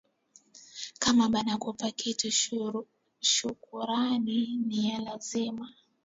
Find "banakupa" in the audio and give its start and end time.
1.29-1.91